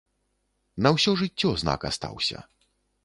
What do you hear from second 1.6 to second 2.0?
знак